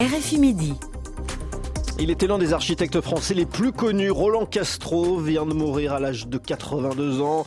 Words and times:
RFI 0.00 0.38
Midi. 0.38 0.74
Il 1.98 2.12
était 2.12 2.28
l'un 2.28 2.38
des 2.38 2.52
architectes 2.52 3.00
français 3.00 3.34
les 3.34 3.46
plus 3.46 3.72
connus. 3.72 4.12
Roland 4.12 4.46
Castro 4.46 5.18
vient 5.18 5.44
de 5.44 5.54
mourir 5.54 5.92
à 5.92 5.98
l'âge 5.98 6.28
de 6.28 6.38
82 6.38 7.20
ans. 7.20 7.44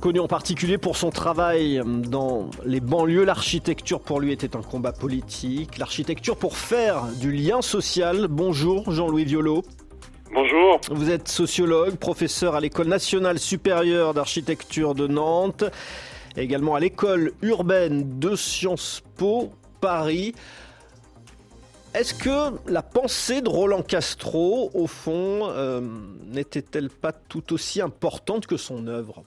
Connu 0.00 0.18
en 0.18 0.26
particulier 0.26 0.78
pour 0.78 0.96
son 0.96 1.10
travail 1.10 1.82
dans 1.84 2.48
les 2.64 2.80
banlieues, 2.80 3.24
l'architecture 3.24 4.00
pour 4.00 4.18
lui 4.18 4.32
était 4.32 4.56
un 4.56 4.62
combat 4.62 4.92
politique. 4.92 5.76
L'architecture 5.76 6.38
pour 6.38 6.56
faire 6.56 7.04
du 7.20 7.30
lien 7.32 7.60
social. 7.60 8.28
Bonjour 8.30 8.90
Jean-Louis 8.90 9.26
Violo. 9.26 9.62
Bonjour. 10.32 10.80
Vous 10.90 11.10
êtes 11.10 11.28
sociologue, 11.28 11.96
professeur 11.96 12.54
à 12.54 12.60
l'École 12.60 12.88
nationale 12.88 13.38
supérieure 13.38 14.14
d'architecture 14.14 14.94
de 14.94 15.06
Nantes, 15.06 15.64
également 16.34 16.76
à 16.76 16.80
l'École 16.80 17.32
urbaine 17.42 18.18
de 18.18 18.36
Sciences 18.36 19.02
Po 19.18 19.52
Paris. 19.82 20.32
Est-ce 21.94 22.12
que 22.12 22.58
la 22.68 22.82
pensée 22.82 23.40
de 23.40 23.48
Roland 23.48 23.82
Castro, 23.82 24.68
au 24.74 24.88
fond, 24.88 25.48
euh, 25.50 25.80
n'était-elle 26.26 26.90
pas 26.90 27.12
tout 27.12 27.52
aussi 27.52 27.80
importante 27.80 28.46
que 28.46 28.56
son 28.56 28.88
œuvre? 28.88 29.22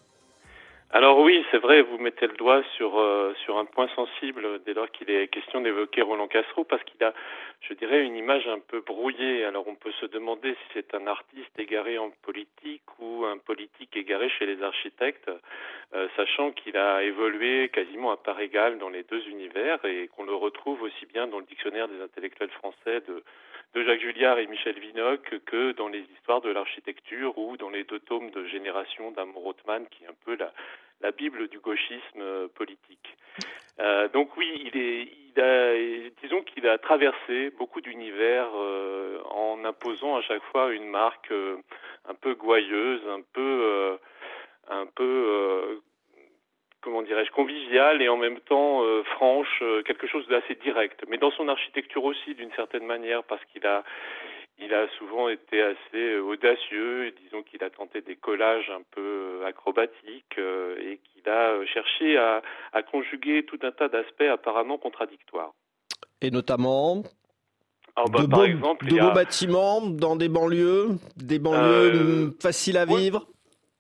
Alors 0.91 1.19
oui, 1.19 1.43
c'est 1.51 1.57
vrai, 1.57 1.81
vous 1.81 1.97
mettez 1.97 2.27
le 2.27 2.35
doigt 2.35 2.63
sur 2.77 2.97
euh, 2.97 3.33
sur 3.43 3.57
un 3.57 3.65
point 3.65 3.89
sensible 3.89 4.63
dès 4.65 4.73
lors 4.73 4.89
qu'il 4.89 5.11
est 5.11 5.27
question 5.27 5.59
d'évoquer 5.59 6.01
Roland 6.01 6.29
Castro 6.29 6.63
parce 6.63 6.81
qu'il 6.85 7.03
a, 7.03 7.13
je 7.59 7.73
dirais, 7.73 8.05
une 8.05 8.15
image 8.15 8.47
un 8.47 8.59
peu 8.59 8.79
brouillée. 8.79 9.43
Alors 9.43 9.67
on 9.67 9.75
peut 9.75 9.91
se 9.99 10.05
demander 10.05 10.53
si 10.53 10.67
c'est 10.73 10.95
un 10.95 11.05
artiste 11.05 11.59
égaré 11.59 11.97
en 11.97 12.11
politique 12.21 12.83
ou 12.99 13.25
un 13.25 13.37
politique 13.37 13.97
égaré 13.97 14.29
chez 14.29 14.45
les 14.45 14.63
architectes, 14.63 15.29
euh, 15.93 16.07
sachant 16.15 16.51
qu'il 16.51 16.77
a 16.77 17.03
évolué 17.03 17.67
quasiment 17.67 18.11
à 18.11 18.17
part 18.17 18.39
égale 18.39 18.77
dans 18.77 18.89
les 18.89 19.03
deux 19.03 19.27
univers 19.27 19.83
et 19.83 20.07
qu'on 20.15 20.23
le 20.23 20.35
retrouve 20.35 20.83
aussi 20.83 21.05
bien 21.05 21.27
dans 21.27 21.39
le 21.39 21.45
dictionnaire 21.45 21.89
des 21.89 22.01
intellectuels 22.01 22.51
français 22.51 23.01
de 23.09 23.23
de 23.73 23.83
Jacques 23.83 24.01
Julliard 24.01 24.39
et 24.39 24.47
Michel 24.47 24.79
Vinocq 24.79 25.39
que 25.45 25.73
dans 25.73 25.88
les 25.88 26.03
histoires 26.15 26.41
de 26.41 26.49
l'architecture 26.49 27.38
ou 27.38 27.57
dans 27.57 27.69
les 27.69 27.83
deux 27.83 27.99
tomes 27.99 28.31
de 28.31 28.45
Génération 28.45 29.11
d'Amour 29.11 29.44
Rothman, 29.44 29.85
qui 29.91 30.03
est 30.03 30.07
un 30.07 30.16
peu 30.25 30.35
la, 30.35 30.53
la 31.02 31.12
Bible 31.12 31.48
du 31.48 31.59
gauchisme 31.59 32.22
euh, 32.22 32.48
politique. 32.48 33.16
Euh, 33.80 34.08
donc 34.09 34.36
oui, 34.38 34.50
il 34.66 34.81
est, 34.81 35.08
il 35.28 35.42
a, 35.42 36.09
disons 36.23 36.42
qu'il 36.42 36.67
a 36.67 36.78
traversé 36.78 37.52
beaucoup 37.52 37.81
d'univers 37.81 38.50
euh, 38.56 39.22
en 39.30 39.64
imposant 39.66 40.16
à 40.16 40.22
chaque 40.22 40.44
fois 40.52 40.72
une 40.72 40.88
marque 40.88 41.31
euh, 41.31 41.58
un 42.06 42.16
peu 42.16 42.34
gouailleuse, 42.34 43.02
un 43.08 43.22
peu, 43.34 43.42
euh, 43.42 43.98
un 44.70 44.88
peu 44.88 45.81
comment 46.88 47.02
dirais-je, 47.02 47.31
conviviale 47.31 48.02
et 48.02 48.08
en 48.08 48.18
même 48.18 48.40
temps 48.40 48.81
euh, 48.84 49.03
franche, 49.03 49.59
euh, 49.62 49.84
quelque 49.84 50.08
chose 50.08 50.25
d'assez 50.30 50.56
direct. 50.56 51.03
Mais 51.09 51.18
dans 51.18 51.31
son 51.31 51.50
architecture 51.50 52.03
aussi, 52.03 52.34
d'une 52.34 52.52
certaine 52.53 52.86
manière, 52.86 53.23
parce 53.23 53.44
qu'il 53.45 53.66
a, 53.66 53.84
il 54.59 54.73
a 54.73 54.88
souvent 54.97 55.30
été 55.30 55.61
assez 55.61 55.77
euh, 55.95 56.22
audacieux, 56.22 57.13
disons 57.23 57.44
qu'il 57.44 57.63
a 57.63 57.69
tenté 57.69 58.02
des 58.02 58.16
collages 58.16 58.69
un 58.69 58.81
peu 58.91 59.44
acrobatiques 59.45 60.38
et 60.38 61.00
qu'il 61.13 61.30
a 61.30 61.66
cherché 61.66 62.17
à, 62.17 62.41
à, 62.73 62.83
conjuguer 62.83 63.45
tout 63.45 63.59
un 63.63 63.72
tas 63.72 63.89
d'aspects 63.89 64.22
apparemment 64.22 64.78
contradictoires. 64.78 65.53
Et 66.22 66.31
notamment 66.31 67.03
alors, 67.95 68.09
bah, 68.09 68.22
de 68.22 68.28
par 68.28 68.39
beaux, 68.39 68.45
exemple, 68.45 68.85
de 68.88 69.13
bâtiments 69.13 69.81
dans 69.81 70.16
des 70.16 70.30
banlieues, 70.30 70.89
des 71.16 71.39
banlieues 71.39 72.28
Euh, 72.28 72.31
faciles 72.39 72.78
à 72.78 72.85
ouais. 72.85 72.95
vivre 72.95 73.28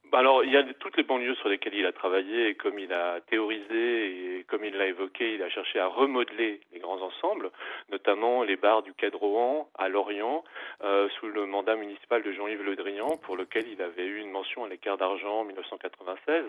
Bah 0.09 0.19
alors, 0.19 0.45
il 0.45 0.51
y 0.53 0.57
a 0.57 0.63
toutes 0.79 0.95
les 0.95 1.03
banlieues 1.03 1.35
sur 1.35 1.49
lesquelles 1.49 1.73
il 1.75 1.85
a 1.85 1.91
travaillé 1.91 2.55
comme 2.55 2.79
il 2.79 2.93
a 2.93 3.19
théorisé 3.29 4.37
et 4.37 4.43
comme 4.45 4.63
il 4.63 4.73
l'a 4.73 4.87
évoqué, 4.87 5.33
il 5.33 5.43
a 5.43 5.49
cherché 5.49 5.79
à 5.79 5.87
remodeler 5.87 6.61
les 6.71 6.79
grands 6.79 7.01
ensembles, 7.01 7.51
notamment 7.91 8.43
les 8.43 8.55
bars 8.55 8.83
du 8.83 8.93
Quai 8.93 9.09
de 9.09 9.17
à 9.77 9.89
Lorient, 9.89 10.45
euh, 10.81 11.09
sous 11.19 11.27
le 11.27 11.45
mandat 11.45 11.75
municipal 11.75 12.23
de 12.23 12.31
Jean-Yves 12.31 12.63
Le 12.63 12.77
Drian, 12.77 13.17
pour 13.17 13.35
lequel 13.35 13.67
il 13.67 13.81
avait 13.81 14.05
eu 14.05 14.19
une 14.19 14.31
mention 14.31 14.63
à 14.63 14.69
l'écart 14.69 14.97
d'argent 14.97 15.41
en 15.41 15.43
1996. 15.43 16.45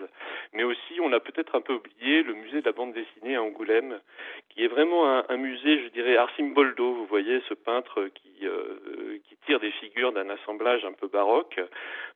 Mais 0.53 0.63
aussi, 0.63 1.01
on 1.01 1.11
a 1.11 1.19
peut-être 1.19 1.55
un 1.55 1.61
peu 1.61 1.73
oublié 1.73 2.23
le 2.23 2.35
musée 2.35 2.61
de 2.61 2.65
la 2.65 2.71
bande 2.71 2.93
dessinée 2.93 3.35
à 3.35 3.43
Angoulême, 3.43 3.99
qui 4.49 4.63
est 4.63 4.67
vraiment 4.67 5.09
un, 5.09 5.25
un 5.27 5.37
musée, 5.37 5.83
je 5.83 5.89
dirais, 5.89 6.15
Arcimboldo. 6.15 6.93
Vous 6.93 7.05
voyez 7.07 7.41
ce 7.49 7.55
peintre 7.55 8.07
qui, 8.15 8.47
des 9.57 9.71
figures 9.71 10.11
d'un 10.11 10.29
assemblage 10.29 10.85
un 10.85 10.91
peu 10.91 11.07
baroque, 11.07 11.59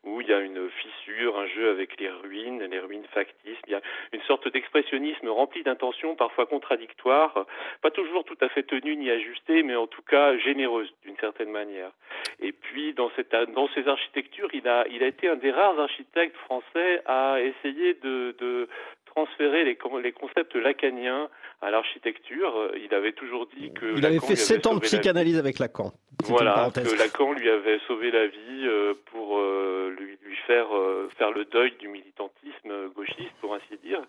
où 0.03 0.21
il 0.21 0.27
y 0.27 0.33
a 0.33 0.39
une 0.39 0.69
fissure, 0.69 1.39
un 1.39 1.47
jeu 1.47 1.71
avec 1.71 1.99
les 1.99 2.09
ruines, 2.09 2.63
les 2.63 2.79
ruines 2.79 3.07
factices. 3.11 3.57
Il 3.66 3.71
y 3.71 3.75
a 3.75 3.81
une 4.11 4.21
sorte 4.23 4.47
d'expressionnisme 4.51 5.27
rempli 5.29 5.63
d'intentions 5.63 6.16
parfois 6.16 6.45
contradictoires, 6.45 7.47
pas 7.81 7.89
toujours 7.89 8.23
tout 8.25 8.38
à 8.41 8.49
fait 8.49 8.63
tenues 8.63 8.97
ni 8.97 9.09
ajustées, 9.09 9.63
mais 9.63 9.75
en 9.75 9.88
tout 9.88 10.03
cas 10.03 10.38
généreuses 10.38 10.94
d'une 11.03 11.17
certaine 11.17 11.49
manière. 11.49 11.89
Et 12.39 12.51
puis 12.51 12.94
dans, 12.94 13.09
ces 13.16 13.88
architectures, 13.88 14.50
il 14.53 14.67
a, 14.67 14.85
été 14.88 15.27
un 15.27 15.35
des 15.35 15.51
rares 15.51 15.79
architectes 15.79 16.38
français 16.38 17.01
à 17.05 17.38
essayer 17.41 17.95
de 17.95 18.67
transférer 19.16 19.63
les, 19.63 19.78
les 20.01 20.12
concepts 20.12 20.56
lacaniens 20.56 21.29
à 21.62 21.72
l'architecture. 21.72 22.72
Il 22.84 22.94
avait 22.94 23.13
toujours 23.13 23.47
dit 23.47 23.72
que 23.74 23.85
Il 23.85 24.01
Lacan 24.01 24.07
avait 24.07 24.19
fait 24.19 24.35
7 24.35 24.68
ans 24.68 24.75
de 24.75 24.79
psychanalyse 24.79 25.38
avec 25.38 25.59
Lacan. 25.59 25.91
Voilà, 26.25 26.69
que 26.74 26.97
Lacan 26.97 27.34
lui 27.34 27.50
avait 27.50 27.79
sauvé 27.88 28.12
la 28.12 28.28
vie 28.28 28.66
euh, 28.66 28.94
pour 29.12 29.38
euh, 29.38 29.94
lui, 30.00 30.18
lui 30.24 30.35
faire 30.47 30.68
euh, 30.75 31.09
faire 31.18 31.31
le 31.31 31.46
deuil 31.46 31.74
du 31.79 31.88
militantisme 31.88 32.90
gauchiste, 32.96 33.34
pour 33.41 33.53
ainsi 33.53 33.78
dire. 33.84 34.01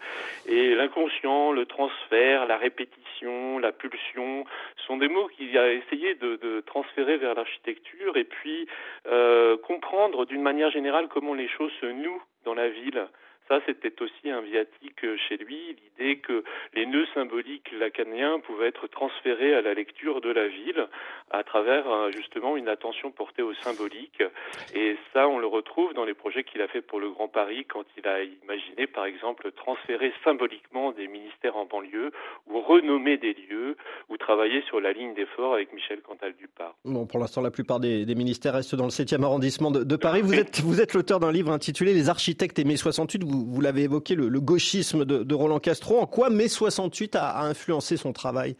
Et 0.47 0.75
l'inconscient, 0.75 1.53
le 1.53 1.67
transfert, 1.67 2.47
la 2.47 2.57
répétition, 2.57 3.59
la 3.59 3.73
pulsion 3.73 4.45
sont 4.87 4.97
des 4.97 5.09
mots 5.09 5.29
qu'il 5.29 5.57
a 5.59 5.73
essayé 5.73 6.15
de, 6.15 6.37
de 6.37 6.61
transférer 6.61 7.17
vers 7.17 7.35
l'architecture 7.35 8.17
et 8.17 8.25
puis 8.25 8.67
euh, 9.07 9.57
comprendre 9.59 10.27
d'une 10.27 10.43
manière 10.43 10.71
générale 10.71 11.09
comment 11.09 11.35
les 11.35 11.49
choses 11.49 11.73
se 11.81 11.87
nouent 11.87 12.23
dans 12.45 12.55
la 12.55 12.69
ville. 12.69 13.07
Ça, 13.49 13.61
c'était 13.67 14.01
aussi 14.01 14.31
un 14.31 14.41
viatique 14.41 15.05
chez 15.29 15.37
lui, 15.37 15.77
l'idée 15.99 16.19
que 16.19 16.45
les 16.73 16.87
nœuds 16.87 17.07
symboliques 17.13 17.71
lacaniens 17.73 18.41
pouvaient 18.41 18.69
être 18.69 18.87
transférés 18.87 19.55
à 19.55 19.61
la 19.61 19.75
lecture 19.75 20.21
de 20.21 20.31
la 20.31 20.49
ville 20.49 20.89
à 21.31 21.43
travers 21.43 21.91
euh, 21.91 22.11
justement 22.11 22.57
une 22.57 22.69
attention 22.69 23.11
portée 23.11 23.43
au 23.43 23.55
symbolique. 23.55 24.23
Et 24.75 24.97
ça, 25.13 25.29
on 25.29 25.39
le 25.39 25.47
retrouve 25.47 25.93
dans 25.95 26.05
les 26.05 26.15
projets 26.15 26.45
qu'il 26.45 26.63
a 26.63 26.69
fait 26.69 26.81
pour 26.81 27.01
le 27.01 27.11
Grand 27.11 27.29
Paris 27.29 27.67
quand 27.69 27.85
il 27.99 28.07
a 28.07 28.23
imaginé, 28.23 28.87
par 28.87 29.05
exemple, 29.05 29.51
transférer 29.53 30.13
symboliquement 30.23 30.93
des 30.93 31.09
ministères 31.09 31.57
en 31.57 31.67
banlieue 31.67 32.13
ou 32.47 32.61
renommer 32.61 33.17
des 33.17 33.35
lieux 33.35 33.77
ou 34.09 34.17
travailler 34.17 34.63
sur 34.69 34.81
la 34.81 34.93
ligne 34.93 35.15
d'effort 35.15 35.55
avec 35.55 35.73
Michel 35.73 36.01
Cantal-Dupart. 36.03 36.75
Bon, 36.85 37.07
pour 37.07 37.21
l'instant, 37.21 37.41
la 37.41 37.51
plupart 37.51 37.81
des, 37.81 38.07
ministères 38.15 38.55
restent 38.55 38.77
dans 38.77 38.85
le 38.85 38.91
7e 38.91 39.23
arrondissement 39.23 39.71
de, 39.71 39.97
Paris. 39.97 40.23
Vous 40.23 40.35
êtes, 40.35 40.61
vous 40.61 40.81
êtes 40.81 40.95
l'auteur 40.95 41.21
d'un 41.21 41.33
livre 41.33 41.51
intitulé 41.51 41.95
Les 41.95 42.09
architectes 42.09 42.59
et 42.59 42.65
mai 42.65 42.77
68. 42.77 43.25
Vous, 43.25 43.34
vous 43.35 43.61
l'avez 43.61 43.83
évoqué, 43.83 44.15
le, 44.15 44.29
gauchisme 44.41 45.05
de, 45.05 45.35
Roland 45.35 45.59
Castro. 45.59 45.99
En 45.99 46.07
quoi 46.07 46.31
mai 46.31 46.49
68 46.49 47.17
a, 47.17 47.41
influencé 47.43 47.97
son 47.97 48.13
travail? 48.13 48.57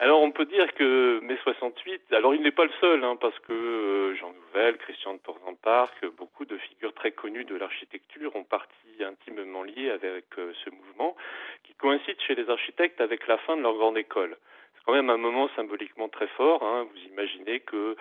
Alors 0.00 0.22
on 0.22 0.32
peut 0.32 0.44
dire 0.44 0.74
que 0.74 1.20
mai 1.20 1.38
68, 1.44 2.12
alors 2.12 2.34
il 2.34 2.42
n'est 2.42 2.50
pas 2.50 2.64
le 2.64 2.72
seul, 2.80 3.04
hein, 3.04 3.16
parce 3.20 3.38
que 3.40 3.52
euh, 3.52 4.16
Jean 4.16 4.32
Nouvel, 4.32 4.76
Christian 4.78 5.14
de 5.14 5.18
Porzenparc, 5.20 5.94
beaucoup 6.18 6.44
de 6.44 6.58
figures 6.58 6.92
très 6.94 7.12
connues 7.12 7.44
de 7.44 7.54
l'architecture 7.54 8.34
ont 8.34 8.42
parti 8.42 8.72
intimement 9.00 9.62
liées 9.62 9.90
avec 9.90 10.24
euh, 10.38 10.52
ce 10.64 10.70
mouvement, 10.70 11.14
qui 11.62 11.74
coïncide 11.74 12.16
chez 12.26 12.34
les 12.34 12.50
architectes 12.50 13.00
avec 13.00 13.26
la 13.28 13.38
fin 13.38 13.56
de 13.56 13.62
leur 13.62 13.74
grande 13.74 13.96
école 13.96 14.36
quand 14.84 14.92
même 14.92 15.10
un 15.10 15.16
moment 15.16 15.48
symboliquement 15.56 16.08
très 16.08 16.26
fort. 16.28 16.62
Hein. 16.62 16.86
Vous 16.90 17.12
imaginez 17.12 17.60
que 17.60 17.96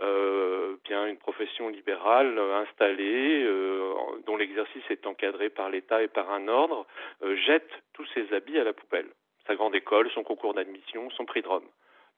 euh, 0.00 0.76
bien 0.84 1.06
une 1.06 1.16
profession 1.16 1.68
libérale 1.68 2.38
installée, 2.38 3.42
euh, 3.44 3.94
dont 4.26 4.36
l'exercice 4.36 4.84
est 4.90 5.06
encadré 5.06 5.50
par 5.50 5.68
l'État 5.70 6.02
et 6.02 6.08
par 6.08 6.30
un 6.30 6.48
ordre, 6.48 6.86
euh, 7.22 7.36
jette 7.36 7.70
tous 7.94 8.06
ses 8.14 8.32
habits 8.32 8.58
à 8.58 8.64
la 8.64 8.72
poubelle. 8.72 9.08
Sa 9.46 9.56
grande 9.56 9.74
école, 9.74 10.10
son 10.10 10.22
concours 10.22 10.54
d'admission, 10.54 11.10
son 11.10 11.24
prix 11.24 11.42
de 11.42 11.48
Rome. 11.48 11.68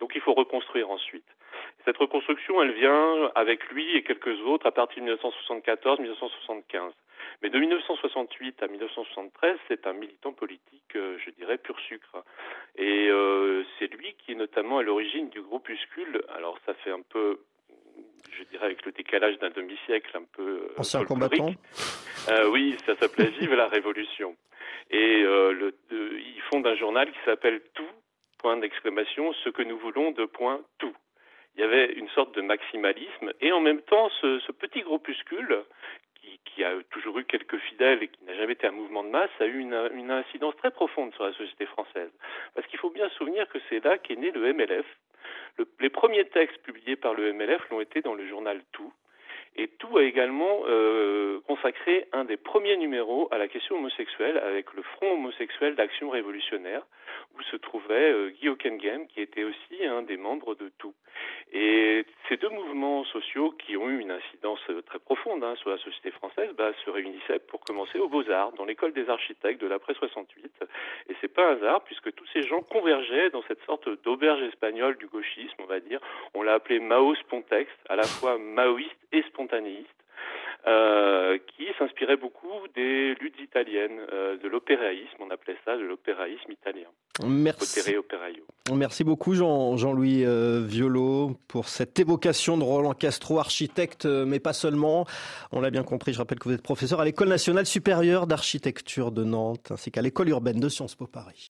Donc 0.00 0.12
il 0.14 0.20
faut 0.20 0.34
reconstruire 0.34 0.90
ensuite. 0.90 1.26
Cette 1.84 1.96
reconstruction, 1.96 2.60
elle 2.62 2.72
vient 2.72 3.30
avec 3.34 3.64
lui 3.70 3.96
et 3.96 4.02
quelques 4.02 4.40
autres 4.42 4.66
à 4.66 4.72
partir 4.72 5.02
de 5.02 5.14
1974-1975. 5.14 6.92
Mais 7.42 7.48
de 7.48 7.58
1968 7.58 8.62
à 8.62 8.68
1973, 8.68 9.56
c'est 9.68 9.86
un 9.86 9.94
militant 9.94 10.32
politique, 10.32 10.96
euh, 10.96 11.16
je 11.24 11.30
dirais, 11.30 11.58
pur 11.58 11.78
sucre. 11.80 12.24
Et 12.76 13.08
euh, 13.08 13.39
c'est 13.80 13.92
lui 13.92 14.14
qui 14.18 14.32
est 14.32 14.36
notamment 14.36 14.78
à 14.78 14.82
l'origine 14.82 15.28
du 15.30 15.40
groupuscule. 15.40 16.22
Alors 16.36 16.56
ça 16.66 16.74
fait 16.74 16.92
un 16.92 17.02
peu, 17.02 17.40
je 18.30 18.44
dirais, 18.44 18.66
avec 18.66 18.84
le 18.86 18.92
décalage 18.92 19.38
d'un 19.38 19.50
demi-siècle, 19.50 20.16
un 20.16 20.26
peu 20.32 20.42
euh, 20.42 20.74
ancien 20.76 21.04
combattant. 21.04 21.52
oui, 22.52 22.76
ça 22.86 22.94
s'appelait 22.96 23.30
Vive 23.40 23.54
la 23.54 23.66
Révolution. 23.66 24.36
Et 24.90 25.22
le, 25.22 25.74
de, 25.90 26.18
il 26.18 26.40
fonde 26.50 26.66
un 26.66 26.76
journal 26.76 27.10
qui 27.10 27.18
s'appelle 27.24 27.60
Tout 27.74 27.88
point 28.38 28.56
d'exclamation, 28.56 29.32
ce 29.44 29.50
que 29.50 29.62
nous 29.62 29.78
voulons 29.78 30.12
de 30.12 30.24
point 30.24 30.60
tout. 30.78 30.94
Il 31.54 31.60
y 31.60 31.64
avait 31.64 31.92
une 31.92 32.08
sorte 32.10 32.34
de 32.34 32.42
maximalisme 32.42 33.32
et 33.40 33.52
en 33.52 33.60
même 33.60 33.82
temps 33.82 34.08
ce, 34.20 34.38
ce 34.40 34.52
petit 34.52 34.82
groupuscule 34.82 35.64
qui, 36.60 36.64
a 36.64 36.74
toujours 36.90 37.18
eu 37.18 37.24
quelques 37.24 37.56
fidèles 37.58 38.02
et 38.02 38.08
qui 38.08 38.24
n'a 38.24 38.34
jamais 38.34 38.52
été 38.52 38.66
un 38.66 38.72
mouvement 38.72 39.02
de 39.02 39.08
masse 39.08 39.30
a 39.40 39.46
eu 39.46 39.58
une, 39.58 39.90
une 39.94 40.10
incidence 40.10 40.54
très 40.56 40.70
profonde 40.70 41.14
sur 41.14 41.24
la 41.24 41.32
société 41.32 41.64
française. 41.66 42.10
Parce 42.54 42.66
qu'il 42.66 42.78
faut 42.78 42.90
bien 42.90 43.08
se 43.08 43.14
souvenir 43.14 43.48
que 43.48 43.58
c'est 43.68 43.82
là 43.82 43.96
qu'est 43.98 44.16
né 44.16 44.30
le 44.30 44.52
MLF. 44.52 44.86
les 45.80 45.88
premiers 45.88 46.26
textes 46.26 46.62
publiés 46.62 46.96
par 46.96 47.14
le 47.14 47.32
MLF 47.32 47.68
l'ont 47.70 47.80
été 47.80 48.02
dans 48.02 48.14
le 48.14 48.26
journal 48.28 48.60
Tout. 48.72 48.92
Et 49.56 49.68
Tout 49.68 49.96
a 49.96 50.04
également 50.04 50.60
euh, 50.68 51.40
consacré 51.46 52.06
un 52.12 52.24
des 52.24 52.36
premiers 52.36 52.76
numéros 52.76 53.28
à 53.30 53.38
la 53.38 53.48
question 53.48 53.76
homosexuelle 53.76 54.38
avec 54.38 54.72
le 54.74 54.82
Front 54.82 55.14
homosexuel 55.14 55.74
d'action 55.76 56.10
révolutionnaire, 56.10 56.82
où 57.36 57.42
se 57.42 57.56
trouvait 57.56 58.12
euh, 58.12 58.30
Guy 58.30 58.48
Hockenheim, 58.48 59.06
qui 59.06 59.20
était 59.20 59.44
aussi 59.44 59.84
un 59.84 60.02
des 60.02 60.16
membres 60.16 60.54
de 60.54 60.70
Tout. 60.78 60.94
Et 61.52 62.04
ces 62.28 62.36
deux 62.36 62.48
mouvements 62.48 63.04
sociaux 63.04 63.52
qui 63.52 63.76
ont 63.76 63.88
eu 63.88 63.98
une 63.98 64.10
incidence 64.10 64.60
euh, 64.70 64.82
très 64.82 64.98
profonde 64.98 65.42
hein, 65.42 65.54
sur 65.56 65.70
la 65.70 65.78
société 65.78 66.10
française 66.12 66.50
bah, 66.56 66.72
se 66.84 66.90
réunissaient 66.90 67.40
pour 67.40 67.60
commencer 67.60 67.98
aux 67.98 68.08
Beaux-Arts, 68.08 68.52
dans 68.52 68.64
l'école 68.64 68.92
des 68.92 69.08
architectes 69.08 69.60
de 69.60 69.66
l'après 69.66 69.94
68. 69.94 70.52
Et 71.08 71.16
c'est 71.20 71.32
pas 71.32 71.50
un 71.50 71.56
hasard, 71.56 71.82
puisque 71.84 72.12
tous 72.14 72.26
ces 72.32 72.42
gens 72.42 72.62
convergeaient 72.62 73.30
dans 73.30 73.42
cette 73.48 73.62
sorte 73.64 73.88
d'auberge 74.02 74.42
espagnole 74.42 74.96
du 74.98 75.06
gauchisme, 75.06 75.56
on 75.58 75.66
va 75.66 75.80
dire. 75.80 76.00
On 76.34 76.42
l'a 76.42 76.54
appelé 76.54 76.78
Mao 76.78 77.14
Spontex, 77.16 77.70
à 77.88 77.96
la 77.96 78.04
fois 78.04 78.38
maoïste 78.38 78.96
et 79.12 79.22
spontanéiste. 79.22 79.88
Euh, 80.66 81.38
qui 81.56 81.68
s'inspirait 81.78 82.18
beaucoup 82.18 82.68
des 82.74 83.14
luttes 83.14 83.40
italiennes, 83.40 83.98
euh, 84.12 84.36
de 84.36 84.46
l'opéraïsme, 84.46 85.16
on 85.20 85.30
appelait 85.30 85.56
ça 85.64 85.74
de 85.74 85.84
l'opéraïsme 85.84 86.52
italien. 86.52 86.88
Merci. 87.58 87.80
Merci 88.72 89.04
beaucoup 89.04 89.34
Jean, 89.34 89.76
Jean-Louis 89.76 90.24
euh, 90.24 90.64
Violo 90.64 91.36
pour 91.48 91.68
cette 91.68 91.98
évocation 91.98 92.56
de 92.56 92.62
Roland 92.62 92.94
Castro, 92.94 93.38
architecte, 93.38 94.06
mais 94.06 94.38
pas 94.38 94.52
seulement. 94.52 95.06
On 95.50 95.60
l'a 95.60 95.70
bien 95.70 95.82
compris, 95.82 96.12
je 96.12 96.18
rappelle 96.18 96.38
que 96.38 96.48
vous 96.48 96.54
êtes 96.54 96.62
professeur 96.62 97.00
à 97.00 97.04
l'École 97.04 97.28
nationale 97.28 97.66
supérieure 97.66 98.26
d'architecture 98.26 99.10
de 99.10 99.24
Nantes, 99.24 99.72
ainsi 99.72 99.90
qu'à 99.90 100.02
l'École 100.02 100.28
urbaine 100.28 100.60
de 100.60 100.68
Sciences 100.68 100.94
Po 100.94 101.06
Paris. 101.06 101.34